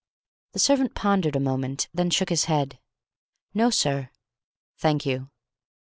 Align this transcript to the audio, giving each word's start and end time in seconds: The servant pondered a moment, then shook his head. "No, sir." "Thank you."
The 0.53 0.57
servant 0.59 0.95
pondered 0.95 1.35
a 1.35 1.39
moment, 1.39 1.87
then 1.93 2.09
shook 2.09 2.29
his 2.29 2.45
head. 2.45 2.79
"No, 3.53 3.69
sir." 3.69 4.09
"Thank 4.79 5.05
you." 5.05 5.29